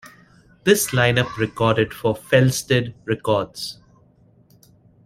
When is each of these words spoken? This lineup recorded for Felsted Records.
This 0.63 0.87
lineup 0.93 1.37
recorded 1.37 1.93
for 1.93 2.15
Felsted 2.15 2.95
Records. 3.05 3.77